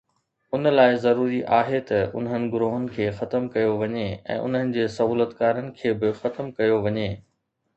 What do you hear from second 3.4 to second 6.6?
ڪيو وڃي ۽ انهن جي سهولتڪارن کي به ختم